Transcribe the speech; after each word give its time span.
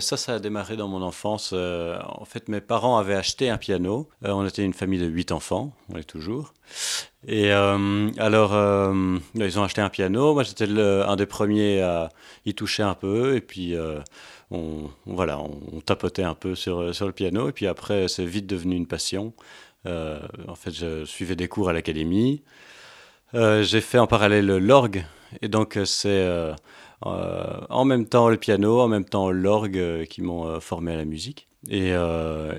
Ça, 0.00 0.16
ça 0.16 0.34
a 0.34 0.38
démarré 0.38 0.76
dans 0.76 0.86
mon 0.86 1.02
enfance. 1.02 1.50
Euh, 1.52 1.98
en 2.04 2.24
fait, 2.24 2.46
mes 2.48 2.60
parents 2.60 2.98
avaient 2.98 3.16
acheté 3.16 3.50
un 3.50 3.58
piano. 3.58 4.08
Euh, 4.24 4.30
on 4.30 4.46
était 4.46 4.62
une 4.62 4.72
famille 4.72 5.00
de 5.00 5.06
huit 5.06 5.32
enfants, 5.32 5.72
on 5.92 5.98
est 5.98 6.04
toujours. 6.04 6.54
Et 7.26 7.52
euh, 7.52 8.08
alors, 8.16 8.52
ils 9.34 9.58
ont 9.58 9.64
acheté 9.64 9.80
un 9.80 9.88
piano. 9.88 10.34
Moi, 10.34 10.44
j'étais 10.44 10.68
un 10.68 11.16
des 11.16 11.26
premiers 11.26 11.82
à 11.82 12.10
y 12.46 12.54
toucher 12.54 12.84
un 12.84 12.94
peu. 12.94 13.34
Et 13.34 13.40
puis, 13.40 13.74
on, 14.52 14.88
voilà, 15.04 15.40
on, 15.40 15.80
tapotait 15.80 16.22
un 16.22 16.34
peu 16.34 16.54
sur, 16.54 16.94
sur 16.94 17.06
le 17.06 17.12
piano. 17.12 17.48
Et 17.48 17.52
puis 17.52 17.66
après, 17.66 18.06
c'est 18.06 18.24
vite 18.24 18.46
devenu 18.46 18.76
une 18.76 18.86
passion. 18.86 19.32
en 19.84 20.54
fait, 20.54 20.70
je 20.70 21.06
suivais 21.06 21.34
des 21.34 21.48
cours 21.48 21.70
à 21.70 21.72
l'académie. 21.72 22.44
J'ai 23.34 23.80
fait 23.80 23.98
en 23.98 24.06
parallèle 24.06 24.46
l'orgue. 24.46 25.04
Et 25.42 25.48
donc, 25.48 25.76
c'est 25.84 26.54
en 27.02 27.84
même 27.84 28.06
temps 28.06 28.28
le 28.28 28.36
piano, 28.36 28.80
en 28.80 28.88
même 28.88 29.04
temps 29.04 29.30
l'orgue 29.30 29.78
euh, 29.78 30.04
qui 30.04 30.22
m'ont 30.22 30.46
euh, 30.46 30.60
formé 30.60 30.92
à 30.92 30.96
la 30.96 31.04
musique. 31.04 31.48
Et, 31.68 31.92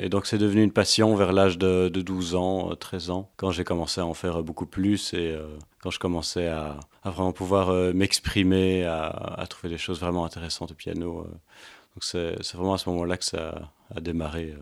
donc 0.09 0.25
c'est 0.25 0.37
devenu 0.37 0.61
une 0.61 0.73
passion 0.73 1.15
vers 1.15 1.31
l'âge 1.31 1.57
de, 1.57 1.87
12 1.89 2.35
ans, 2.35 2.75
13 2.75 3.09
ans, 3.11 3.31
quand 3.37 3.49
j'ai 3.51 3.63
commencé 3.63 4.01
à 4.01 4.05
en 4.05 4.13
faire 4.13 4.43
beaucoup 4.43 4.65
plus 4.65 5.13
et 5.13 5.37
quand 5.81 5.89
je 5.89 5.99
commençais 5.99 6.47
à, 6.47 6.77
vraiment 7.05 7.31
pouvoir 7.31 7.71
m'exprimer, 7.93 8.83
à, 8.83 9.07
à, 9.07 9.47
trouver 9.47 9.69
des 9.69 9.77
choses 9.77 10.01
vraiment 10.01 10.25
intéressantes 10.25 10.71
au 10.71 10.73
piano. 10.73 11.23
donc 11.23 12.01
c'est 12.01 12.53
vraiment 12.53 12.73
à 12.73 12.77
ce 12.77 12.89
moment-là 12.89 13.15
que 13.15 13.23
ça 13.23 13.71
a 13.95 14.01
démarré 14.01 14.53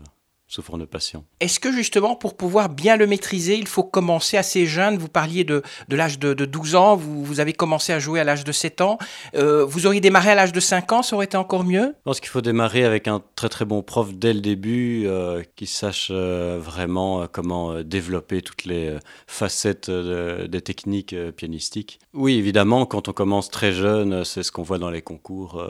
forme 0.62 0.80
de 0.80 0.86
passion. 0.86 1.24
Est-ce 1.40 1.60
que 1.60 1.70
justement, 1.70 2.16
pour 2.16 2.36
pouvoir 2.36 2.70
bien 2.70 2.96
le 2.96 3.06
maîtriser, 3.06 3.56
il 3.56 3.68
faut 3.68 3.84
commencer 3.84 4.36
assez 4.36 4.66
jeune? 4.66 4.96
Vous 4.96 5.08
parliez 5.08 5.44
de, 5.44 5.62
de 5.88 5.96
l'âge 5.96 6.18
de, 6.18 6.32
12 6.32 6.74
ans, 6.74 6.96
vous, 6.96 7.22
vous, 7.22 7.40
avez 7.40 7.52
commencé 7.52 7.92
à 7.92 7.98
jouer 7.98 8.18
à 8.20 8.24
l'âge 8.24 8.44
de 8.44 8.52
7 8.52 8.80
ans. 8.80 8.98
Euh, 9.34 9.64
vous 9.64 9.86
auriez 9.86 10.00
démarré 10.00 10.30
à 10.30 10.34
l'âge 10.34 10.52
de 10.52 10.60
5 10.60 10.92
ans, 10.92 11.02
ça 11.02 11.16
aurait 11.16 11.26
été 11.26 11.36
encore 11.36 11.64
mieux? 11.64 11.94
Je 11.98 12.02
pense 12.04 12.20
qu'il 12.20 12.30
faut 12.30 12.40
démarrer 12.40 12.84
avec 12.84 13.08
un 13.08 13.22
très 13.36 13.48
très 13.48 13.66
bon 13.66 13.82
prof 13.82 14.14
dès 14.14 14.32
le 14.32 14.40
début, 14.40 15.06
euh, 15.06 15.42
qui 15.54 15.66
sache 15.66 16.08
euh, 16.10 16.58
vraiment 16.60 17.26
comment 17.30 17.82
développer 17.82 18.40
toutes 18.40 18.64
les 18.64 18.96
facettes 19.26 19.90
des 19.90 20.60
techniques 20.62 21.14
pianistiques. 21.36 21.98
Oui, 22.14 22.36
évidemment, 22.36 22.86
quand 22.86 23.08
on 23.08 23.12
commence 23.12 23.50
très 23.50 23.72
jeune, 23.72 24.24
c'est 24.24 24.42
ce 24.42 24.50
qu'on 24.50 24.62
voit 24.62 24.78
dans 24.78 24.90
les 24.90 25.02
concours. 25.02 25.62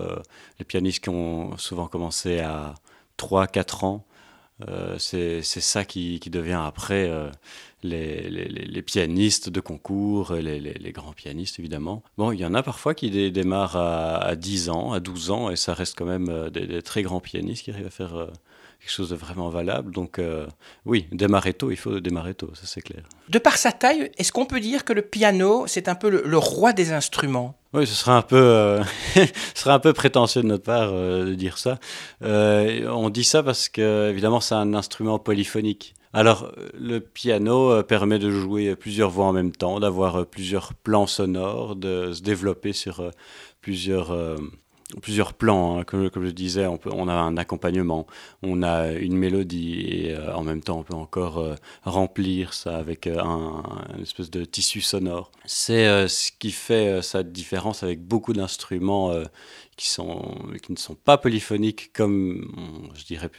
les 0.59 0.65
pianistes 0.65 1.03
qui 1.03 1.09
ont 1.09 1.57
souvent 1.59 1.87
commencé 1.87 2.39
à 2.39 2.75
3-4 3.19 3.85
ans 3.85 4.05
euh, 4.67 4.97
c'est 4.99 5.43
ça 5.43 5.85
qui, 5.85 6.19
devient 6.31 6.61
après 6.65 7.09
euh, 7.09 7.31
les, 7.83 8.83
pianistes 8.83 9.49
de 9.49 9.61
concours, 9.61 10.33
les, 10.33 10.59
les, 10.61 10.93
grands 10.93 11.13
pianistes 11.13 11.59
évidemment. 11.59 12.03
Bon, 12.17 12.33
il 12.33 12.41
y 12.41 12.45
en 12.45 12.55
a 12.55 12.63
parfois 12.63 12.95
qui 12.95 13.31
démarrent 13.31 13.77
à, 13.77 14.35
10 14.35 14.71
ans, 14.71 14.93
à 14.93 15.01
12 15.01 15.31
ans, 15.31 15.51
et 15.51 15.57
ça 15.57 15.75
reste 15.75 15.97
quand 15.97 16.07
même 16.07 16.29
euh, 16.29 16.51
des, 16.51 16.83
très 16.83 17.03
grands 17.03 17.21
pianistes 17.21 17.65
qui 17.65 17.71
arrivent 17.71 17.87
à 17.87 17.91
faire 17.91 18.29
quelque 18.81 18.91
chose 18.91 19.11
de 19.11 19.17
vraiment 19.17 19.49
valable. 19.49 19.93
Donc 19.93 20.21
oui, 20.85 21.07
démarrer 21.13 21.55
tôt, 21.55 21.71
il 21.71 21.77
faut 21.77 22.01
démarrer 22.01 22.35
tôt, 22.35 22.51
ça 22.55 22.63
c'est 22.65 22.81
clair. 22.81 23.05
De 23.29 23.39
par 23.39 23.57
sa 23.59 23.73
taille, 23.73 24.11
est-ce 24.19 24.33
qu'on 24.33 24.47
peut 24.47 24.61
dire 24.61 24.85
que 24.85 24.93
le 24.93 25.03
piano, 25.03 25.67
c'est 25.67 25.89
un 25.89 25.95
peu 25.95 26.09
le 26.11 26.39
roi 26.39 26.73
des 26.73 26.93
instruments? 26.93 27.58
Oui, 27.75 27.87
ce 27.87 27.95
serait 27.95 28.13
un 28.13 28.23
peu, 28.23 28.37
euh, 28.37 28.83
ce 29.55 29.69
un 29.69 29.79
peu 29.79 29.93
prétentieux 29.93 30.43
de 30.43 30.47
notre 30.47 30.65
part 30.65 30.89
euh, 30.91 31.27
de 31.27 31.35
dire 31.35 31.59
ça. 31.59 31.79
Euh, 32.23 32.89
on 32.89 33.11
dit 33.11 33.25
ça 33.25 33.43
parce 33.43 33.69
que, 33.69 34.09
évidemment, 34.11 34.41
c'est 34.41 34.55
un 34.55 34.73
instrument 34.73 35.19
polyphonique. 35.19 35.95
Alors, 36.15 36.51
le 36.73 37.01
piano 37.01 37.83
permet 37.83 38.19
de 38.19 38.31
jouer 38.31 38.75
plusieurs 38.75 39.11
voix 39.11 39.27
en 39.27 39.33
même 39.35 39.53
temps, 39.53 39.79
d'avoir 39.79 40.25
plusieurs 40.25 40.73
plans 40.73 41.07
sonores, 41.07 41.77
de 41.77 42.15
se 42.15 42.23
développer 42.23 42.73
sur 42.73 43.11
plusieurs 43.61 44.17
plusieurs 45.03 45.35
plans. 45.35 45.79
Hein. 45.79 45.85
Comme, 45.85 46.09
je 46.25 46.31
disais, 46.31 46.67
on, 46.67 46.79
peut, 46.79 46.91
on, 46.93 47.09
a 47.09 47.13
un 47.13 47.37
accompagnement, 47.37 48.07
on 48.43 48.63
a 48.63 48.93
une 48.93 49.17
mélodie 49.17 49.81
et 49.81 50.15
euh, 50.15 50.35
en 50.35 50.43
même 50.43 50.63
temps 50.63 50.79
on 50.79 50.83
peut 50.83 50.95
encore 50.95 51.39
euh, 51.39 51.55
remplir 51.85 52.55
ça 52.55 52.77
avec 52.77 53.07
euh, 53.07 53.21
un, 53.21 53.63
une 53.97 54.03
espèce 54.03 54.31
de 54.31 54.45
tissu 54.45 54.81
sonore. 54.81 55.31
C'est 55.45 56.09
ce 56.09 56.31
qui 56.39 56.51
fait 56.51 57.03
sa 57.03 57.23
différence 57.23 57.83
avec 57.83 58.01
beaucoup 58.03 58.33
d'instruments 58.33 59.13
qui, 59.79 59.89
sont, 59.89 60.35
qui 60.61 60.73
ne 60.73 60.77
sont 60.77 60.97
pas 60.97 61.17
polyphoniques 61.17 61.93
comme, 61.95 62.53
je 62.95 63.05
dirais, 63.05 63.31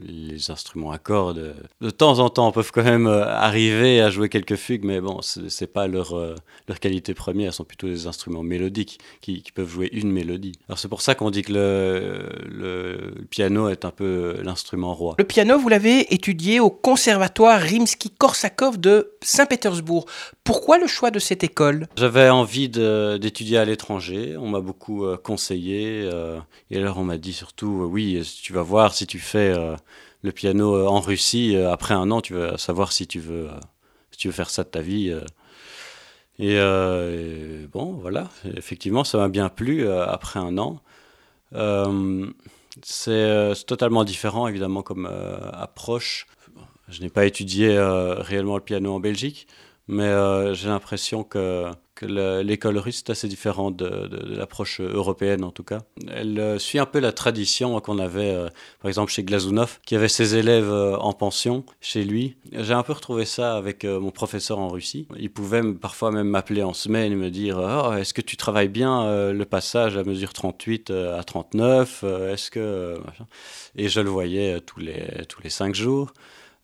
les 0.00 0.50
instruments 0.50 0.92
à 0.92 0.98
cordes. 0.98 1.56
De 1.80 1.90
temps 1.90 2.20
en 2.20 2.30
temps, 2.30 2.52
peuvent 2.52 2.70
quand 2.72 2.84
même 2.84 3.08
euh, 3.08 3.26
arriver 3.26 4.00
à 4.00 4.08
jouer 4.08 4.28
quelques 4.28 4.54
fugues, 4.54 4.84
mais 4.84 5.00
bon, 5.00 5.20
c'est 5.20 5.66
pas 5.66 5.88
leur, 5.88 6.16
euh, 6.16 6.36
leur 6.68 6.78
qualité 6.78 7.12
première, 7.12 7.52
ce 7.52 7.58
sont 7.58 7.64
plutôt 7.64 7.88
des 7.88 8.06
instruments 8.06 8.44
mélodiques 8.44 9.00
qui, 9.20 9.42
qui 9.42 9.50
peuvent 9.50 9.68
jouer 9.68 9.90
une 9.92 10.12
mélodie. 10.12 10.52
Alors 10.68 10.78
c'est 10.78 10.88
pour 10.88 11.02
ça 11.02 11.16
qu'on 11.16 11.30
dit 11.30 11.42
que 11.42 11.52
le, 11.52 12.28
le, 12.48 13.14
piano 13.28 13.68
est 13.68 13.84
un 13.84 13.90
peu 13.90 14.40
l'instrument 14.44 14.94
roi. 14.94 15.16
Le 15.18 15.24
piano, 15.24 15.58
vous 15.58 15.68
l'avez 15.68 16.14
étudié 16.14 16.60
au 16.60 16.70
conservatoire 16.70 17.60
Rimsky-Korsakov 17.60 18.78
de 18.78 19.12
Saint-Pétersbourg. 19.22 20.06
Pourquoi 20.44 20.78
le 20.78 20.86
choix 20.86 21.10
de 21.10 21.18
cette 21.18 21.42
école? 21.42 21.88
J'avais 21.96 22.28
envie 22.28 22.68
d'étudier 22.68 23.58
à 23.58 23.64
l'étranger, 23.64 24.36
on 24.38 24.48
m'a 24.48 24.60
beaucoup 24.60 25.04
euh, 25.04 25.16
conseillé 25.16 25.79
euh, 25.86 26.40
et 26.70 26.78
alors 26.78 26.98
on 26.98 27.04
m'a 27.04 27.18
dit 27.18 27.32
surtout, 27.32 27.82
euh, 27.82 27.86
oui, 27.86 28.22
tu 28.42 28.52
vas 28.52 28.62
voir 28.62 28.94
si 28.94 29.06
tu 29.06 29.18
fais 29.18 29.52
euh, 29.56 29.76
le 30.22 30.32
piano 30.32 30.86
en 30.86 31.00
Russie, 31.00 31.56
après 31.56 31.94
un 31.94 32.10
an, 32.10 32.20
tu 32.20 32.34
vas 32.34 32.58
savoir 32.58 32.92
si 32.92 33.06
tu 33.06 33.20
veux, 33.20 33.48
si 34.10 34.18
tu 34.18 34.28
veux 34.28 34.34
faire 34.34 34.50
ça 34.50 34.64
de 34.64 34.68
ta 34.68 34.82
vie. 34.82 35.14
Et, 36.38 36.58
bon, 37.72 37.92
voilà, 37.94 38.28
effectivement, 38.56 39.04
ça 39.04 39.18
m'a 39.18 39.28
bien 39.28 39.48
plu 39.48 39.88
après 39.88 40.38
un 40.40 40.58
an. 40.58 40.82
c'est 42.82 43.54
totalement 43.66 44.04
différent, 44.04 44.46
évidemment, 44.46 44.82
comme 44.82 45.06
approche. 45.54 46.26
Je 46.88 47.00
n'ai 47.00 47.08
pas 47.08 47.24
étudié 47.24 47.78
réellement 48.18 48.56
le 48.56 48.62
piano 48.62 48.92
en 48.92 49.00
Belgique, 49.00 49.46
mais 49.88 50.12
j'ai 50.54 50.68
l'impression 50.68 51.24
que 51.24 51.70
l'école 52.06 52.78
russe 52.78 52.98
est 53.06 53.10
assez 53.10 53.28
différente 53.28 53.76
de, 53.76 54.08
l'approche 54.36 54.80
européenne 54.80 55.44
en 55.44 55.50
tout 55.50 55.62
cas. 55.62 55.80
Elle 56.08 56.38
euh, 56.38 56.58
suit 56.58 56.78
un 56.78 56.86
peu 56.86 57.00
la 57.00 57.12
tradition 57.12 57.78
qu'on 57.80 57.98
avait, 57.98 58.30
euh, 58.30 58.48
par 58.80 58.88
exemple 58.88 59.12
chez 59.12 59.22
Glazunov, 59.22 59.78
qui 59.84 59.94
avait 59.96 60.08
ses 60.08 60.36
élèves 60.36 60.70
euh, 60.70 60.96
en 60.96 61.12
pension 61.12 61.64
chez 61.80 62.04
lui. 62.04 62.36
J'ai 62.52 62.74
un 62.74 62.82
peu 62.82 62.92
retrouvé 62.92 63.24
ça 63.24 63.56
avec 63.56 63.84
mon 63.84 64.10
professeur 64.10 64.58
en 64.58 64.68
Russie. 64.68 65.06
Il 65.18 65.30
pouvait 65.30 65.62
parfois 65.74 66.10
même 66.10 66.28
m'appeler 66.28 66.62
en 66.62 66.74
semaine 66.74 67.12
et 67.12 67.16
me 67.16 67.30
dire 67.30 67.58
oh, 67.58 67.92
Est-ce 67.94 68.14
que 68.14 68.20
tu 68.20 68.36
travailles 68.36 68.68
bien 68.68 69.30
le 69.32 69.44
passage 69.44 69.96
à 69.96 70.04
mesure 70.04 70.32
38 70.32 70.90
à 70.90 71.22
39 71.22 72.04
Est-ce 72.32 72.50
que. 72.50 72.98
Et 73.76 73.88
je 73.88 74.00
le 74.00 74.10
voyais 74.10 74.60
tous 74.60 74.80
les, 74.80 75.24
tous 75.28 75.42
les 75.42 75.50
cinq 75.50 75.74
jours. 75.74 76.12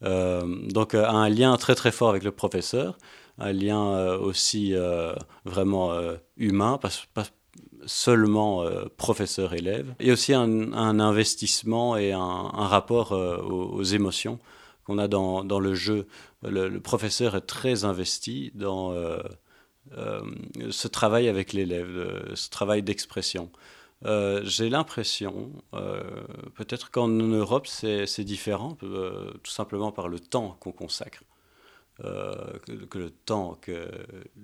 donc 0.02 0.94
un 0.94 1.28
lien 1.28 1.56
très 1.56 1.74
très 1.74 1.92
fort 1.92 2.10
avec 2.10 2.24
le 2.24 2.32
professeur 2.32 2.98
un 3.38 3.52
lien 3.52 3.88
euh, 3.88 4.18
aussi 4.18 4.74
euh, 4.74 5.14
vraiment 5.44 5.92
euh, 5.92 6.16
humain, 6.36 6.78
pas, 6.78 6.90
seulement 7.84 8.64
professeur-élève, 8.96 9.94
et 10.00 10.10
aussi 10.10 10.34
un, 10.34 10.72
investissement 10.98 11.96
et 11.96 12.10
un, 12.10 12.50
rapport 12.50 13.12
aux, 13.12 13.82
émotions 13.84 14.40
qu'on 14.82 14.98
a 14.98 15.06
dans, 15.06 15.60
le 15.60 15.74
jeu. 15.74 16.08
Le, 16.42 16.80
professeur 16.80 17.36
est 17.36 17.42
très 17.42 17.84
investi 17.84 18.50
dans 18.56 18.92
ce 20.70 20.88
travail 20.88 21.28
avec 21.28 21.52
l'élève, 21.52 22.32
ce 22.34 22.50
travail 22.50 22.82
d'expression. 22.82 23.52
J'ai 24.04 24.68
l'impression, 24.68 25.52
peut-être 26.54 26.90
qu'en 26.90 27.08
Europe 27.08 27.68
c'est 27.68 28.24
différent, 28.24 28.76
tout 28.80 29.52
simplement 29.52 29.92
par 29.92 30.08
le 30.08 30.18
temps 30.18 30.56
qu'on 30.58 30.72
consacre. 30.72 31.22
Euh, 32.04 32.58
que, 32.90 32.98
le 32.98 33.10
temps 33.10 33.54
que 33.62 33.88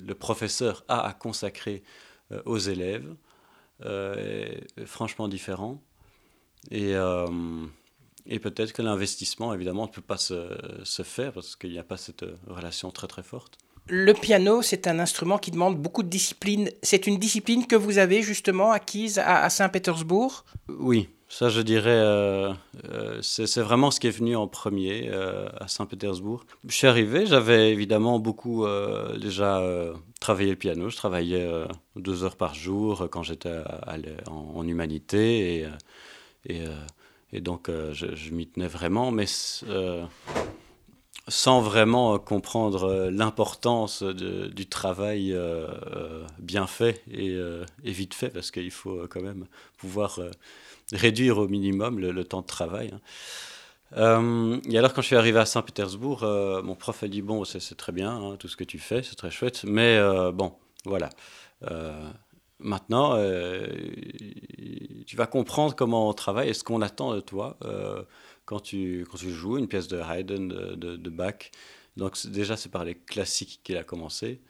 le 0.03 0.15
professeur 0.15 0.85
a 0.89 1.07
à 1.07 1.13
consacrer 1.13 1.83
euh, 2.31 2.41
aux 2.47 2.57
élèves 2.57 3.15
euh, 3.85 4.57
est 4.79 4.87
franchement 4.87 5.29
différent. 5.29 5.83
Et, 6.71 6.93
et 8.27 8.39
peut-être 8.39 8.73
que 8.73 8.83
l'investissement, 8.83 9.53
évidemment, 9.53 9.87
ne 9.87 9.91
peut 9.91 10.01
pas 10.01 10.17
se, 10.17 10.57
se 10.85 11.03
faire 11.03 11.33
parce 11.33 11.57
qu'il 11.57 11.73
n'y 11.73 11.79
a 11.79 11.83
pas 11.83 11.97
cette 11.97 12.25
relation 12.47 12.93
très 12.93 13.09
très 13.09 13.25
forte. 13.25 13.59
Le 13.89 14.15
piano, 14.15 14.63
c'est 14.63 14.87
un 14.87 14.99
instrument 14.99 15.39
qui 15.39 15.51
demande 15.51 15.77
beaucoup 15.77 16.03
de 16.03 16.09
discipline. 16.09 16.71
C'est 16.83 17.07
une 17.07 17.19
discipline 17.19 17.67
que 17.67 17.77
vous 17.77 17.99
avez 17.99 18.23
justement 18.23 18.71
acquise 18.71 19.19
à, 19.19 19.51
Saint-Pétersbourg? 19.51 20.45
Oui, 20.69 21.09
ça, 21.29 21.49
je 21.49 21.61
dirais, 21.61 21.91
euh, 21.91 22.53
euh, 22.91 23.19
c'est 23.23 23.61
vraiment 23.61 23.91
ce 23.91 23.99
qui 23.99 24.07
est 24.07 24.17
venu 24.17 24.37
en 24.37 24.47
premier 24.47 25.09
euh, 25.11 25.49
à 25.59 25.67
Saint-Pétersbourg. 25.67 26.45
Je 26.69 26.75
suis 26.75 26.87
arrivé, 26.87 27.27
j'avais 27.27 27.73
évidemment 27.73 28.21
beaucoup 28.21 28.65
déjà 29.21 29.63
travaillé 30.21 30.51
le 30.51 30.57
piano. 30.57 30.89
Je 30.89 30.97
travaillais 30.97 31.49
deux 31.97 32.23
heures 32.23 32.37
par 32.37 32.55
jour 32.55 33.09
quand 33.11 33.23
j'étais 33.23 33.63
en, 34.29 34.67
humanité 34.67 35.67
et 36.49 37.41
donc 37.41 37.69
je, 37.69 38.15
je 38.15 38.31
m'y 38.31 38.47
tenais 38.47 38.69
vraiment. 38.69 39.11
Mais 39.11 39.27
sans 41.29 41.61
vraiment 41.61 42.19
comprendre 42.19 43.11
l'importance 43.11 44.03
du 44.03 44.67
travail 44.67 45.37
bien 46.39 46.67
fait 46.67 47.03
et, 47.11 47.39
vite 47.85 48.15
fait, 48.15 48.31
parce 48.31 48.51
qu'il 48.51 48.71
faut 48.71 49.07
quand 49.09 49.23
même 49.23 49.47
pouvoir 49.79 50.19
réduire 50.93 51.39
au 51.39 51.49
minimum 51.49 51.99
le, 51.99 52.25
temps 52.25 52.43
de 52.43 52.47
travail. 52.47 52.91
Hein. 52.95 53.01
Euh, 53.97 54.59
et 54.69 54.79
alors, 54.79 54.93
quand 54.95 55.03
je 55.03 55.09
suis 55.09 55.17
arrivé 55.17 55.39
à 55.39 55.47
Saint-Pétersbourg, 55.47 56.23
euh, 56.23 56.63
mon 56.63 56.75
prof 56.75 57.03
a 57.03 57.09
dit 57.09 57.23
Bon, 57.23 57.45
c'est 57.45 57.77
très 57.77 57.93
bien, 57.93 58.11
hein, 58.11 58.37
tout 58.39 58.49
ce 58.49 58.57
que 58.57 58.65
tu 58.65 58.79
fais, 58.79 59.03
c'est 59.03 59.17
très 59.17 59.31
chouette, 59.31 59.65
mais 59.65 59.97
euh, 59.97 60.33
bon, 60.33 60.55
voilà. 60.85 61.11
maintenant, 62.59 63.17
tu 65.07 65.17
vas 65.17 65.27
comprendre 65.27 65.75
comment 65.75 66.09
on 66.09 66.13
travaille 66.13 66.49
et 66.49 66.55
ce 66.55 66.65
qu'on 66.65 66.81
attend 66.81 67.15
de 67.15 67.21
toi 67.21 67.59
quand, 68.53 68.61
tu, 68.61 69.07
quand 69.11 69.17
tu 69.17 69.31
joues 69.31 69.57
une 69.57 69.67
pièce 69.67 69.89
de 69.89 69.99
Haydn, 69.99 70.49
de, 70.49 70.97
de 70.97 71.11
Bach. 71.11 71.51
Donc, 71.97 72.27
déjà, 72.27 72.57
c'est 72.57 72.69
par 72.69 72.85
les 72.85 72.95
classiques 72.95 73.61
qu'il 73.65 73.79
a 73.79 73.83
commencé. 73.83 74.41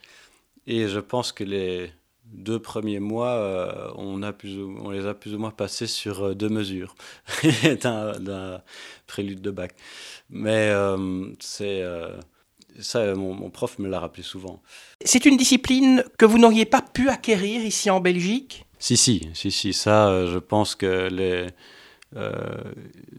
Et 0.67 0.89
je 0.89 0.99
pense 0.99 1.31
que 1.31 1.45
les, 1.45 1.93
deux 2.25 2.59
premiers 2.59 2.99
mois, 2.99 3.31
euh, 3.31 3.93
on, 3.95 4.23
a 4.23 4.33
plus 4.33 4.59
on 4.59 4.91
les 4.91 5.07
a 5.07 5.15
plus 5.15 5.35
ou 5.35 5.39
moins 5.39 5.51
passés 5.53 5.87
sur 5.87 6.25
euh, 6.25 6.35
deux 6.35 6.49
mesures 6.49 6.97
d'un 7.85 8.63
prélude 9.07 9.41
de 9.41 9.51
bac. 9.53 9.75
Mais 10.31 10.71
euh, 10.71 11.29
c'est 11.39 11.85
ça, 12.81 13.15
mon, 13.15 13.51
prof 13.51 13.79
me 13.79 13.89
l'a 13.89 14.01
rappelé 14.01 14.25
souvent. 14.25 14.63
C'est 15.05 15.27
une 15.27 15.37
discipline 15.37 16.05
que 16.19 16.25
vous 16.25 16.39
n'auriez 16.39 16.65
pas 16.65 16.83
pu 16.83 17.09
acquérir 17.09 17.65
ici 17.65 17.89
en 17.89 18.01
Belgique? 18.01 18.67
Si, 18.81 18.97
si, 18.97 19.29
si, 19.35 19.53
si. 19.53 19.73
Ça, 19.73 20.27
je 20.27 20.39
pense 20.39 20.75
que 20.75 21.09
les 21.09 21.47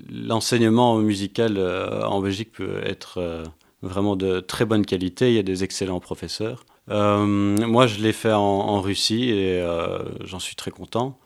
l'enseignement 0.10 0.98
musical 0.98 1.58
en 1.58 2.22
Belgique 2.22 2.52
peut 2.52 2.82
être 2.84 3.44
vraiment 3.84 4.16
de 4.16 4.40
très 4.40 4.66
bonne 4.66 4.86
qualité. 4.86 5.30
Il 5.30 5.36
y 5.36 5.40
a 5.40 5.44
des 5.44 5.64
excellents 5.64 6.00
professeurs. 6.00 6.66
Euh, 6.90 7.26
moi, 7.26 7.88
je 7.88 8.02
l'ai 8.02 8.14
fait 8.14 8.34
en, 8.34 8.82
Russie 8.82 9.30
et 9.30 9.62
euh, 9.62 10.00
j'en 10.26 10.40
suis 10.40 10.56
très 10.56 10.72
content. 10.72 11.20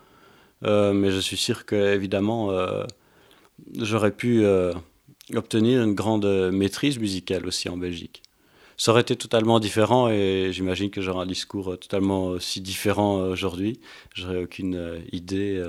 Euh, 0.63 0.93
mais 0.93 1.11
je 1.11 1.19
suis 1.19 1.37
sûr 1.37 1.65
que, 1.65 1.93
évidemment, 1.93 2.51
j'aurais 3.75 4.11
pu 4.11 4.45
obtenir 5.33 5.83
une 5.83 5.93
grande 5.93 6.25
maîtrise 6.51 6.99
musicale 6.99 7.45
aussi 7.45 7.69
en 7.69 7.77
Belgique. 7.77 8.23
Ça 8.79 8.91
aurait 8.91 9.01
été 9.01 9.15
totalement 9.15 9.59
différent 9.59 10.07
et 10.07 10.49
j'imagine 10.51 10.91
que 10.91 11.01
j'aurais 11.01 11.23
un 11.23 11.25
discours 11.25 11.79
totalement 11.79 12.27
aussi 12.27 12.61
différent 12.61 13.21
aujourd'hui. 13.21 13.79
J'aurais 14.13 14.43
aucune 14.43 15.01
idée 15.11 15.63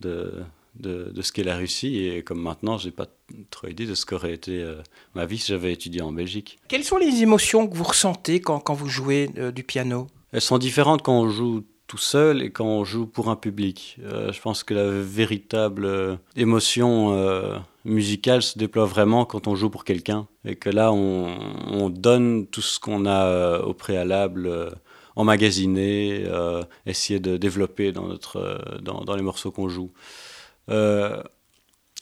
de, 0.00 0.32
de, 0.76 1.12
ce 1.20 1.32
qu'est 1.32 1.44
la 1.44 1.56
Russie. 1.56 2.06
Et 2.06 2.22
comme 2.22 2.40
maintenant, 2.40 2.78
je 2.78 2.86
n'ai 2.86 2.92
pas 2.92 3.06
trop 3.50 3.68
idée 3.68 3.86
de 3.86 3.94
ce 3.94 4.06
qu'aurait 4.06 4.32
été 4.32 4.60
euh, 4.60 4.76
ma 5.14 5.26
vie 5.26 5.38
si 5.38 5.48
j'avais 5.48 5.72
étudié 5.72 6.02
en 6.02 6.12
Belgique. 6.12 6.58
Quelles 6.68 6.84
sont 6.84 6.96
les 6.96 7.22
émotions 7.22 7.66
que 7.66 7.76
vous 7.76 7.84
ressentez 7.84 8.40
quand, 8.40 8.60
quand 8.60 8.74
vous 8.74 8.88
jouez 8.88 9.30
euh, 9.38 9.50
du 9.50 9.64
piano? 9.64 10.06
Elles 10.32 10.40
sont 10.40 10.58
différentes 10.58 11.02
quand 11.02 11.14
on 11.14 11.28
joue 11.28 11.64
tout 11.86 11.98
seul 11.98 12.42
et 12.42 12.50
quand 12.50 12.64
on 12.64 12.84
joue 12.84 13.06
pour 13.06 13.28
un 13.28 13.36
public. 13.36 13.98
Euh, 14.02 14.32
je 14.32 14.40
pense 14.40 14.64
que 14.64 14.72
la 14.72 14.88
véritable 14.88 16.18
émotion 16.36 17.62
musicale 17.84 18.42
se 18.42 18.58
déploie 18.58 18.86
vraiment 18.86 19.26
quand 19.26 19.46
on 19.46 19.54
joue 19.54 19.68
pour 19.68 19.84
quelqu'un 19.84 20.26
et 20.46 20.56
que 20.56 20.70
là, 20.70 20.92
on, 20.92 21.36
on 21.66 21.90
donne 21.90 22.46
tout 22.46 22.62
ce 22.62 22.80
qu'on 22.80 23.04
a 23.04 23.60
au 23.60 23.74
préalable 23.74 24.72
emmagasiner, 25.16 26.24
essayer 26.86 27.20
de 27.20 27.36
développer 27.36 27.92
dans, 27.92 28.06
notre, 28.06 28.80
dans, 28.80 29.04
dans 29.04 29.14
les 29.14 29.22
morceaux 29.22 29.50
qu'on 29.50 29.68
joue. 29.68 29.90
Euh, 30.68 31.22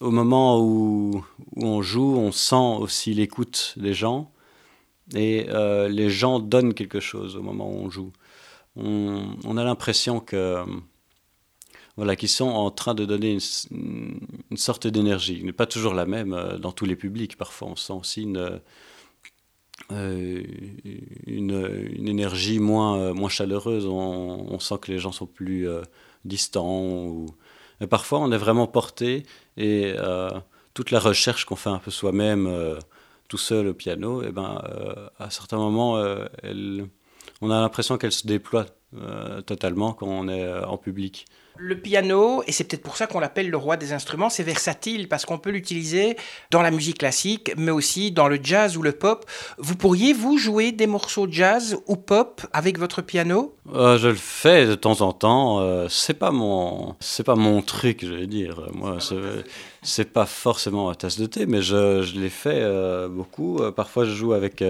au 0.00 0.10
moment 0.10 0.60
où, 0.60 1.24
on 1.56 1.82
joue, 1.82 2.16
on 2.16 2.32
sent 2.32 2.78
aussi 2.80 3.14
l'écoute 3.14 3.74
des 3.76 3.94
gens 3.94 4.32
et 5.14 5.46
euh, 5.48 5.88
les 5.88 6.10
gens 6.10 6.38
donnent 6.38 6.74
quelque 6.74 7.00
chose 7.00 7.36
au 7.36 7.42
moment 7.42 7.70
où 7.70 7.74
on 7.74 7.90
joue. 7.90 8.12
On, 8.76 9.56
a 9.56 9.64
l'impression 9.64 10.20
que 10.20 10.64
voilà, 11.96 12.16
qu'ils 12.16 12.28
sont 12.28 12.48
en 12.48 12.70
train 12.70 12.94
de 12.94 13.04
donner 13.04 13.36
une, 13.70 14.56
sorte 14.56 14.86
d'énergie, 14.86 15.42
n'est 15.44 15.52
pas 15.52 15.66
toujours 15.66 15.92
la 15.92 16.06
même 16.06 16.32
euh, 16.32 16.56
dans 16.56 16.72
tous 16.72 16.86
les 16.86 16.96
publics. 16.96 17.36
Parfois, 17.36 17.68
on 17.68 17.76
sent 17.76 17.92
aussi 17.92 18.22
une, 18.22 18.60
une, 21.26 22.08
énergie 22.08 22.58
moins, 22.58 23.12
moins 23.12 23.28
chaleureuse. 23.28 23.86
On, 23.86 24.58
sent 24.60 24.76
que 24.80 24.92
les 24.92 24.98
gens 24.98 25.12
sont 25.12 25.26
plus 25.26 25.66
distants 26.24 27.06
ou, 27.06 27.26
mais 27.80 27.86
parfois, 27.86 28.20
on 28.20 28.30
est 28.30 28.38
vraiment 28.38 28.66
porté 28.66 29.24
et 29.56 29.94
euh, 29.96 30.30
toute 30.74 30.90
la 30.90 31.00
recherche 31.00 31.44
qu'on 31.44 31.56
fait 31.56 31.70
un 31.70 31.78
peu 31.78 31.90
soi-même, 31.90 32.46
euh, 32.46 32.78
tout 33.28 33.38
seul 33.38 33.68
au 33.68 33.74
piano, 33.74 34.22
et 34.22 34.26
eh 34.28 34.32
ben, 34.32 34.62
euh, 34.68 35.08
à 35.18 35.30
certains 35.30 35.56
moments, 35.56 35.94
on 37.40 37.50
a 37.50 37.60
l'impression 37.60 37.96
qu'elle 37.96 38.12
se 38.12 38.26
déploie 38.26 38.66
totalement 39.46 39.92
quand 39.92 40.08
on 40.08 40.28
est 40.28 40.64
en 40.64 40.76
public. 40.76 41.26
Le 41.62 41.78
piano, 41.78 42.42
et 42.46 42.52
c'est 42.52 42.64
peut-être 42.64 42.82
pour 42.82 42.96
ça 42.96 43.06
qu'on 43.06 43.20
l'appelle 43.20 43.50
le 43.50 43.56
roi 43.58 43.76
des 43.76 43.92
instruments, 43.92 44.30
c'est 44.30 44.42
versatile 44.42 45.08
parce 45.08 45.26
qu'on 45.26 45.36
peut 45.36 45.50
l'utiliser 45.50 46.16
dans 46.50 46.62
la 46.62 46.70
musique 46.70 46.96
classique, 46.96 47.52
mais 47.58 47.70
aussi 47.70 48.12
dans 48.12 48.28
le 48.28 48.38
jazz 48.42 48.78
ou 48.78 48.82
le 48.82 48.92
pop. 48.92 49.26
Vous 49.58 49.76
pourriez, 49.76 50.14
vous, 50.14 50.38
jouer 50.38 50.72
des 50.72 50.86
morceaux 50.86 51.26
jazz 51.30 51.76
ou 51.86 51.96
pop 51.96 52.40
avec 52.54 52.78
votre 52.78 53.02
piano? 53.02 53.54
Euh, 53.74 53.98
Je 53.98 54.08
le 54.08 54.14
fais 54.14 54.66
de 54.66 54.74
temps 54.74 55.02
en 55.02 55.12
temps. 55.12 55.60
Euh, 55.60 55.86
c'est 55.90 56.14
pas 56.14 56.30
mon, 56.30 56.96
c'est 56.98 57.24
pas 57.24 57.36
mon 57.36 57.60
truc, 57.60 58.06
je 58.06 58.14
vais 58.14 58.26
dire. 58.26 58.66
Moi, 58.72 58.96
c'est 59.82 60.10
pas 60.10 60.24
forcément 60.24 60.88
ma 60.88 60.94
tasse 60.94 61.18
de 61.18 61.26
thé, 61.26 61.44
mais 61.44 61.60
je, 61.60 62.00
je 62.00 62.18
l'ai 62.18 62.30
fait 62.30 62.62
euh, 62.62 63.06
beaucoup. 63.06 63.60
Parfois, 63.76 64.06
je 64.06 64.12
joue 64.12 64.32
avec 64.32 64.64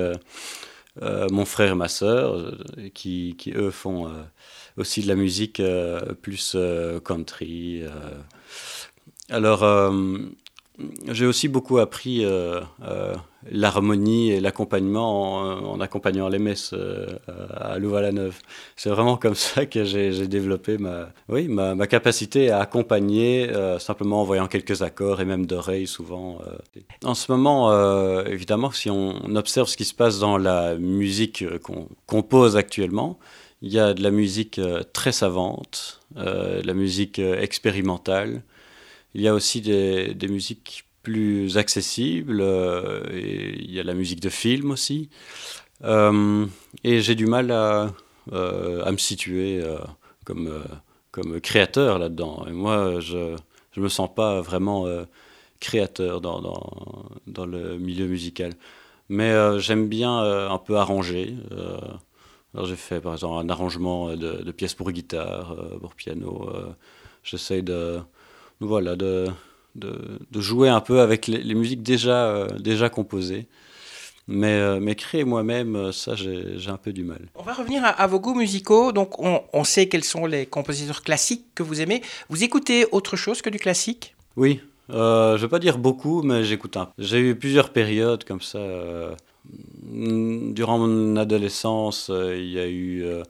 mon 1.31 1.45
frère 1.45 1.71
et 1.71 1.77
ma 1.77 1.87
sœur, 1.87 2.53
qui, 2.95 3.37
qui 3.39 3.53
eux 3.53 3.71
font 3.71 4.11
aussi 4.81 5.03
de 5.03 5.09
la 5.09 5.15
musique 5.15 5.61
euh, 5.61 6.01
plus 6.21 6.55
euh, 6.57 6.99
country. 7.01 7.83
Euh. 7.83 7.89
Alors, 9.29 9.65
j'ai 11.09 11.25
aussi 11.25 11.47
beaucoup 11.47 11.79
appris 11.79 12.27
l'harmonie 13.49 14.33
et 14.33 14.41
l'accompagnement 14.41 15.37
en, 15.71 15.79
accompagnant 15.79 16.29
les 16.29 16.41
messes 16.41 16.75
à 17.55 17.79
Louvain-la-Neuve. 17.79 18.37
C'est 18.75 18.91
vraiment 18.91 19.17
comme 19.17 19.35
ça 19.37 19.67
que 19.67 19.85
j'ai 19.85 20.27
développé 20.27 20.79
ma, 20.79 21.11
oui, 21.29 21.47
ma, 21.47 21.87
capacité 21.87 22.51
à 22.51 22.59
accompagner 22.59 23.53
simplement 23.79 24.23
en 24.23 24.25
voyant 24.25 24.49
quelques 24.49 24.83
accords 24.83 25.21
et 25.21 25.25
même 25.25 25.47
d'oreilles 25.47 25.87
souvent. 25.87 26.41
En 27.05 27.15
ce 27.15 27.31
moment, 27.31 27.73
évidemment, 28.25 28.73
si 28.73 28.91
on 28.91 29.37
observe 29.37 29.69
ce 29.69 29.77
qui 29.77 29.85
se 29.85 29.95
passe 29.95 30.19
dans 30.19 30.39
la 30.39 30.75
musique 30.75 31.45
qu'on 31.61 31.87
compose 32.07 32.57
actuellement, 32.57 33.21
il 33.63 33.73
y 33.73 33.79
a 33.79 33.95
de 33.95 34.03
la 34.03 34.11
musique 34.11 34.59
euh, 34.59 34.83
très 34.93 35.13
savante, 35.13 36.01
euh, 36.17 36.63
de 36.63 36.67
la 36.67 36.75
musique 36.75 37.19
euh, 37.19 37.41
expérimentale. 37.41 38.43
Il 39.15 39.21
y 39.23 39.29
a 39.29 39.35
aussi 39.35 39.61
des, 39.61 40.15
des 40.15 40.29
musiques 40.29 40.85
plus 41.03 41.59
accessibles. 41.59 42.43
il 43.13 43.73
y 43.73 43.81
a 43.81 43.83
la 43.83 43.95
musique 43.95 44.21
de 44.21 44.29
film 44.29 44.71
aussi. 44.71 45.09
et 45.83 47.01
j'ai 47.01 47.15
du 47.15 47.27
mal 47.27 47.51
à, 47.51 47.93
à 48.33 48.93
me 48.93 48.99
situer 48.99 49.65
comme, 50.25 50.63
comme 51.11 51.41
créateur 51.41 51.99
là-dedans. 51.99 52.45
Et 52.49 52.53
moi, 52.53 53.01
je 53.01 53.17
ne 53.77 53.83
me 53.83 53.89
sens 53.89 54.11
pas 54.15 54.43
vraiment 54.43 54.87
créateur 55.59 56.21
dans, 56.21 56.41
dans, 56.41 57.11
dans, 57.27 57.47
le 57.47 57.79
milieu 57.79 58.07
musical. 58.07 58.53
Mais 59.09 59.33
j'aime 59.59 59.89
bien 59.89 60.19
un 60.51 60.59
peu 60.59 60.77
arranger. 60.77 61.35
Alors 62.55 62.67
j'ai 62.67 62.77
fait 62.77 63.01
par 63.01 63.13
exemple 63.15 63.45
un 63.45 63.49
arrangement 63.49 64.17
de, 64.17 64.51
pièces 64.51 64.75
pour 64.75 64.91
guitare, 64.91 65.53
euh, 65.53 65.79
pour 65.79 65.95
piano. 65.95 66.49
Euh, 66.53 66.71
j'essaye 67.23 67.63
de, 67.63 68.01
voilà, 68.59 68.97
de, 68.97 69.29
de, 69.77 70.41
jouer 70.41 70.69
un 70.69 70.81
peu 70.81 71.01
avec 71.01 71.27
les, 71.29 71.55
musiques 71.55 71.83
déjà, 71.83 72.27
euh, 72.27 72.49
déjà 72.59 72.89
composées. 72.89 73.47
Mais, 74.33 74.79
mais 74.79 74.95
créer 74.95 75.25
moi-même, 75.25 75.91
ça, 75.91 76.15
j'ai 76.15 76.69
un 76.69 76.77
peu 76.77 76.93
du 76.93 77.03
mal. 77.03 77.27
On 77.35 77.43
va 77.43 77.53
revenir 77.53 77.83
à, 77.85 78.07
vos 78.07 78.21
goûts 78.21 78.35
musicaux. 78.35 78.93
Donc, 78.93 79.19
on, 79.19 79.43
on, 79.53 79.65
sait 79.65 79.89
quels 79.89 80.05
sont 80.05 80.25
les 80.25 80.47
compositeurs 80.47 81.03
classiques 81.03 81.47
que 81.57 81.65
vous 81.65 81.81
aimez. 81.81 82.01
Vous 82.29 82.45
écoutez 82.45 82.87
autre 82.93 83.17
chose 83.17 83.43
que 83.43 83.51
du 83.51 83.59
classique? 83.59 84.15
Oui. 84.37 84.61
je 84.89 84.95
ne 84.95 85.37
vais 85.37 85.49
pas 85.49 85.59
dire 85.59 85.79
beaucoup, 85.79 86.23
mais 86.23 86.45
j'écoute 86.45 86.77
un. 86.77 86.91
J'ai 86.97 87.19
eu 87.19 87.35
plusieurs 87.35 87.71
périodes 87.71 88.23
comme 88.23 88.41
ça. 88.41 88.61
Mm, 89.49 90.53
durant 90.55 90.79
mon 90.79 91.17
adolescence, 91.17 92.11
euh, 92.11 92.37
il 92.37 92.51
y 92.51 92.59
a 92.59 92.67
eu 92.67 93.05
euh, 93.05 93.23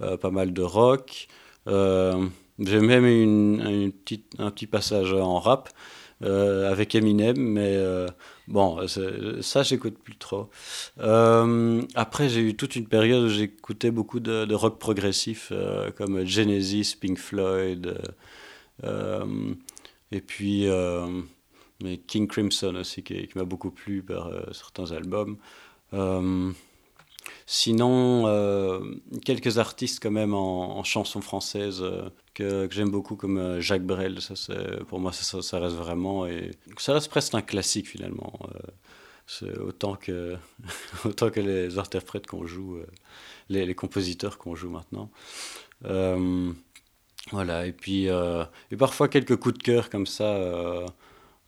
euh, 0.00 0.16
pas 0.16 0.30
mal 0.30 0.52
de 0.52 0.62
rock. 0.62 1.28
J'ai 1.66 2.80
même 2.80 3.04
eu 3.04 3.22
une, 3.22 3.92
petite, 3.92 4.34
un 4.38 4.50
petit 4.50 4.66
passage 4.66 5.12
en 5.12 5.38
rap 5.38 5.68
avec 6.20 6.96
Eminem, 6.96 7.36
mais 7.38 7.78
bon, 8.48 8.88
ça, 8.88 9.62
j'écoute 9.62 9.96
plus 10.02 10.16
trop. 10.16 10.50
après, 11.94 12.28
j'ai 12.28 12.40
eu 12.40 12.56
toute 12.56 12.74
une 12.74 12.88
période 12.88 13.24
où 13.24 13.28
j'écoutais 13.28 13.92
beaucoup 13.92 14.18
de, 14.18 14.54
rock 14.54 14.80
progressif, 14.80 15.52
comme 15.96 16.24
Genesis, 16.24 16.96
Pink 17.00 17.18
Floyd. 17.18 17.96
et 18.82 20.20
puis 20.20 20.66
mais 21.82 21.98
King 21.98 22.26
Crimson 22.26 22.74
aussi, 22.76 23.02
qui, 23.02 23.28
m'a 23.34 23.44
beaucoup 23.44 23.70
plu 23.70 24.02
par 24.02 24.30
certains 24.52 24.92
albums. 24.92 25.36
sinon, 27.46 28.96
quelques 29.24 29.58
artistes 29.58 30.02
quand 30.02 30.10
même 30.10 30.34
en, 30.34 30.82
chansons 30.84 31.20
françaises 31.20 31.84
que, 32.34 32.68
j'aime 32.70 32.90
beaucoup, 32.90 33.16
comme 33.16 33.60
Jacques 33.60 33.86
Brel. 33.86 34.20
Ça, 34.20 34.34
pour 34.88 35.00
moi, 35.00 35.12
ça, 35.12 35.58
reste 35.58 35.76
vraiment. 35.76 36.26
Et 36.26 36.50
ça 36.78 36.94
reste 36.94 37.08
presque 37.08 37.34
un 37.34 37.42
classique 37.42 37.88
finalement. 37.88 38.38
autant, 39.60 39.94
que, 39.94 40.36
autant 41.04 41.30
que 41.30 41.40
les 41.40 41.78
interprètes 41.78 42.26
qu'on 42.26 42.46
joue, 42.46 42.78
les, 43.48 43.66
les, 43.66 43.74
compositeurs 43.74 44.36
qu'on 44.36 44.56
joue 44.56 44.70
maintenant. 44.70 45.10
Voilà, 47.32 47.66
et 47.66 47.72
puis 47.72 48.08
euh, 48.08 48.44
et 48.70 48.76
parfois 48.76 49.08
quelques 49.08 49.36
coups 49.36 49.58
de 49.58 49.62
cœur 49.62 49.90
comme 49.90 50.06
ça. 50.06 50.24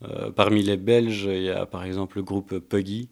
Euh, 0.03 0.07
euh, 0.09 0.31
parmi 0.31 0.63
les 0.63 0.77
Belges, 0.77 1.25
il 1.25 1.43
y 1.43 1.51
a 1.51 1.67
par 1.67 1.85
exemple 1.85 2.17
le 2.17 2.23
groupe 2.23 2.59
Puggy, 2.59 3.09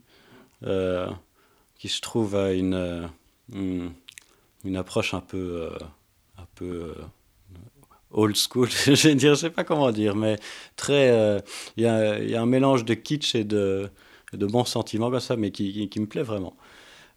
qui 0.62 1.88
se 1.88 2.00
trouve 2.00 2.35
à 2.35 2.52
une, 2.52 3.09
une, 3.52 4.76
approche 4.76 5.14
un 5.14 5.21
peu, 5.21 5.71
un 6.37 6.47
peu 6.54 6.95
old 8.11 8.37
school, 8.37 8.68
je 8.87 9.28
ne 9.28 9.35
sais 9.35 9.50
pas 9.50 9.64
comment 9.64 9.92
dire, 9.92 10.16
mais 10.16 10.37
très. 10.76 11.42
Il 11.76 11.85
y, 11.85 11.87
a, 11.87 12.18
y, 12.18 12.35
a, 12.35 12.42
un 12.42 12.47
mélange 12.47 12.85
de 12.85 12.95
kitsch 12.95 13.35
et 13.35 13.45
de, 13.45 13.90
de 14.33 14.47
bons 14.47 14.64
sentiments 14.64 15.11
comme 15.11 15.21
ça, 15.21 15.37
mais 15.37 15.50
qui, 15.52 15.88
qui 15.88 16.00
me 16.00 16.07
plaît 16.07 16.23
vraiment. 16.23 16.57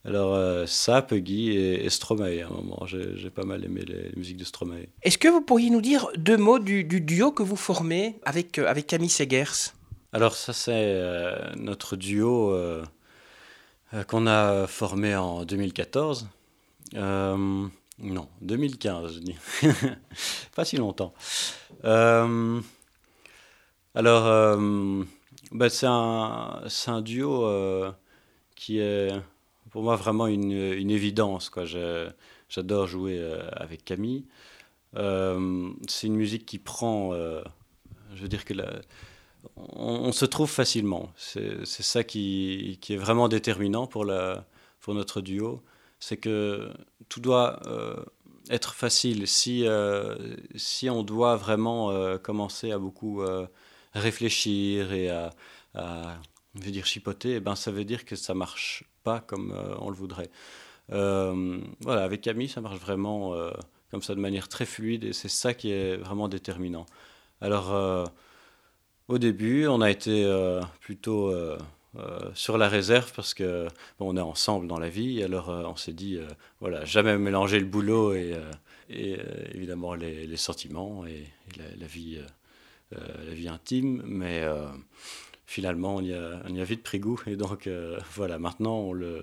Alors 0.04 0.34
euh, 0.34 0.66
ça, 0.66 1.04
Puggy 1.04 1.52
et, 1.52 1.90
Stromae 1.90 2.42
à 2.42 2.48
un 2.48 2.50
moment. 2.50 2.86
J'ai 2.86 3.30
pas 3.30 3.44
mal 3.44 3.64
aimé 3.64 3.82
les, 3.86 4.12
musiques 4.16 4.38
de 4.38 4.44
Stromae. 4.44 4.88
Est-ce 5.04 5.18
que 5.18 5.28
vous 5.28 5.42
pourriez 5.42 5.70
nous 5.70 5.82
dire 5.82 6.08
deux 6.18 6.38
mots 6.38 6.60
du, 6.60 6.84
duo 6.84 7.32
que 7.32 7.44
vous 7.44 7.56
formez 7.56 8.20
avec, 8.26 8.58
euh, 8.58 8.68
avec 8.68 8.88
Camille 8.88 9.10
Segers? 9.10 9.74
Alors 10.14 10.36
ça 10.36 10.54
c'est 10.54 10.72
euh, 10.74 11.54
notre 11.56 11.96
duo 11.96 12.58
qu'on 14.08 14.28
a 14.28 14.68
formé 14.68 15.16
en 15.16 15.46
2014. 15.46 16.28
non, 16.94 17.70
2015 18.42 19.14
je 19.14 19.20
dis. 19.20 19.36
pas 20.56 20.66
si 20.66 20.78
longtemps. 20.78 21.14
alors 21.84 22.60
bah, 25.52 25.70
c'est 25.70 25.88
un, 25.88 26.64
un, 26.88 27.02
duo 27.02 27.48
qui 28.56 28.80
est 28.80 29.12
pour 29.72 29.84
moi 29.84 29.96
vraiment 29.96 30.28
une, 30.28 30.52
une 30.52 30.92
évidence. 30.92 31.50
Quoi. 31.50 31.64
J'adore 31.66 32.88
jouer 32.88 33.18
euh, 33.18 33.50
avec 33.54 33.84
Camille. 33.86 34.26
Euh, 34.98 35.72
c'est 35.88 36.08
une 36.08 36.16
musique 36.16 36.46
qui 36.46 36.60
prend, 36.60 37.14
euh, 37.14 37.42
je 38.14 38.22
veux 38.22 38.28
dire 38.28 38.46
que 38.46 38.54
on, 39.56 40.12
se 40.12 40.26
trouve 40.26 40.50
facilement. 40.50 41.12
C'est 41.16 41.66
ça 41.66 42.04
qui, 42.04 42.78
qui, 42.82 42.94
est 42.94 42.98
vraiment 42.98 43.28
déterminant 43.28 43.88
pour, 43.88 44.06
la, 44.06 44.46
pour 44.82 44.94
notre 44.94 45.22
duo. 45.22 45.64
C'est 46.00 46.18
que 46.18 46.70
tout 47.10 47.22
doit 47.22 47.60
être 48.50 48.76
facile. 48.76 49.28
Si, 49.28 49.66
si 50.56 50.90
on 50.92 51.02
doit 51.02 51.38
vraiment 51.38 52.18
commencer 52.20 52.72
à 52.72 52.78
beaucoup 52.78 53.24
réfléchir 53.96 54.94
et 54.94 55.10
à, 55.10 55.32
à, 55.74 56.20
je 56.56 56.62
veux 56.62 56.72
dire 56.72 56.86
chipoter, 56.86 57.36
eh 57.36 57.40
ben 57.40 57.56
ça 57.56 57.72
veut 57.72 57.86
dire 57.86 58.06
que 58.06 58.16
ça 58.16 58.36
marche 58.36 58.84
pas 59.04 59.20
comme 59.20 59.52
euh, 59.52 59.76
on 59.80 59.90
le 59.90 59.96
voudrait. 59.96 60.30
Euh, 60.92 61.60
voilà, 61.82 62.04
avec 62.04 62.22
Camille, 62.22 62.50
ça 62.50 62.62
marche 62.62 62.80
vraiment 62.80 63.34
euh, 63.34 63.52
comme 63.90 64.02
ça 64.02 64.16
de 64.16 64.20
manière 64.20 64.48
très 64.48 64.66
fluide 64.66 65.04
et 65.04 65.14
c'est 65.14 65.30
ça 65.30 65.54
qui 65.54 65.72
est 65.72 65.98
vraiment 65.98 66.28
déterminant. 66.28 66.86
Alors, 67.42 68.08
au 69.08 69.18
début, 69.18 69.66
on 69.66 69.82
a 69.82 69.90
été 69.90 70.32
plutôt 70.80 71.34
sur 72.36 72.60
la 72.60 72.70
réserve 72.70 73.12
parce 73.16 73.34
que 73.34 73.68
bon, 73.98 74.14
on 74.14 74.18
est 74.18 74.22
ensemble 74.22 74.68
dans 74.68 74.78
la 74.78 74.90
vie. 74.90 75.24
Alors, 75.24 75.50
on 75.50 75.76
s'est 75.76 75.92
dit, 75.92 76.20
voilà, 76.60 76.86
jamais 76.86 77.18
mélanger 77.18 77.60
le 77.60 77.66
boulot 77.66 78.14
et, 78.14 78.36
évidemment 79.56 79.96
les, 79.96 80.38
sentiments 80.38 81.04
et, 81.08 81.26
la, 81.58 81.88
vie, 81.88 82.20
la 82.92 83.34
vie 83.34 83.50
intime, 83.50 84.04
mais 84.06 84.46
finalement, 85.52 85.98
on 85.98 86.02
y 86.02 86.14
a, 86.14 86.42
on 86.50 86.56
y 86.56 86.62
a 86.62 86.64
vite 86.64 86.82
pris 86.82 87.00
goût. 87.00 87.20
Et 87.28 87.36
donc, 87.36 87.68
euh, 87.68 88.00
voilà, 88.16 88.40
maintenant, 88.40 88.78
on, 88.78 88.94
le, 88.94 89.22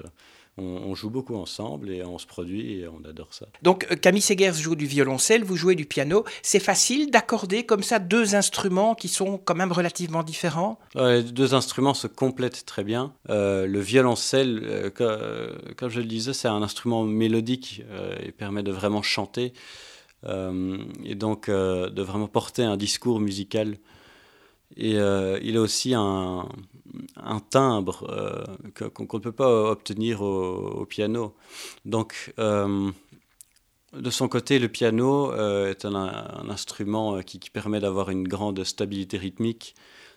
on, 0.58 0.94
joue 0.94 1.08
beaucoup 1.08 1.36
ensemble 1.36 1.90
et 1.90 2.04
on 2.04 2.18
se 2.18 2.26
produit 2.26 2.80
et 2.80 2.88
on 2.88 3.02
adore 3.08 3.32
ça. 3.32 3.46
Donc, 3.62 3.86
euh, 3.90 3.96
Camille 3.96 4.20
Segers 4.20 4.52
joue 4.52 4.74
du 4.74 4.84
violoncelle, 4.84 5.42
vous 5.42 5.56
jouez 5.56 5.74
du 5.74 5.86
piano. 5.86 6.24
C'est 6.42 6.60
facile 6.60 7.10
d'accorder 7.10 7.64
comme 7.64 7.82
ça 7.82 7.98
deux 7.98 8.34
instruments 8.34 8.94
qui 8.94 9.08
sont 9.08 9.38
quand 9.38 9.54
même 9.54 9.72
relativement 9.72 10.22
différents? 10.22 10.78
Les 10.94 11.22
deux 11.22 11.54
instruments 11.54 11.94
se 11.94 12.06
complètent 12.06 12.66
très 12.66 12.84
bien. 12.84 13.14
Euh, 13.30 13.66
le 13.66 13.80
violoncelle, 13.80 14.92
comme 14.94 15.88
je 15.88 16.00
le 16.00 16.06
disais, 16.06 16.34
c'est 16.34 16.48
un 16.48 16.62
instrument 16.62 17.04
mélodique 17.04 17.82
et 18.22 18.32
permet 18.32 18.62
de 18.62 18.72
vraiment 18.72 19.02
chanter. 19.02 19.54
et 20.26 21.14
donc 21.14 21.48
de 21.48 22.02
vraiment 22.02 22.28
porter 22.28 22.64
un 22.64 22.76
discours 22.76 23.20
musical 23.20 23.78
et 24.76 24.98
euh, 24.98 25.38
il 25.42 25.56
a 25.56 25.60
aussi 25.60 25.94
un, 25.94 26.48
timbre 27.50 28.06
euh, 28.08 28.90
qu'on 28.90 29.16
ne 29.16 29.22
peut 29.22 29.32
pas 29.32 29.70
obtenir 29.70 30.22
au, 30.22 30.84
piano. 30.86 31.34
Donc, 31.84 32.32
euh, 32.38 32.90
de 33.92 34.10
son 34.10 34.28
côté, 34.28 34.58
le 34.58 34.68
piano 34.68 35.32
est 35.34 35.84
un, 35.84 36.48
instrument 36.48 37.22
qui, 37.22 37.38
qui 37.38 37.50
permet 37.50 37.80
d'avoir 37.80 38.10
une 38.10 38.28
grande 38.28 38.62
stabilité 38.64 39.16
rythmique, 39.16 39.74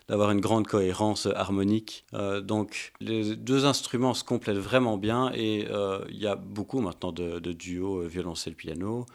d'avoir 0.08 0.30
une 0.30 0.40
grande 0.40 0.66
cohérence 0.66 1.26
harmonique. 1.26 2.04
donc, 2.42 2.92
les 3.00 3.34
deux 3.34 3.64
instruments 3.64 4.14
se 4.14 4.24
complètent 4.24 4.58
vraiment 4.58 4.98
bien 4.98 5.32
et 5.34 5.66
il 6.08 6.16
y 6.18 6.26
a 6.26 6.36
beaucoup 6.36 6.80
maintenant 6.80 7.12
de, 7.12 7.38
de 7.38 7.52
duos 7.52 8.02
violoncelle-piano. 8.02 9.06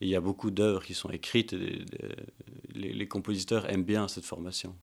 Il 0.00 0.08
y 0.08 0.14
a 0.14 0.20
beaucoup 0.20 0.50
d'œuvres 0.50 0.84
qui 0.84 0.94
sont 0.94 1.10
écrites 1.10 1.52
et 1.52 1.84
les, 2.74 3.08
compositeurs 3.08 3.70
aiment 3.70 3.84
bien 3.84 4.08
cette 4.08 4.24
formation. 4.24 4.74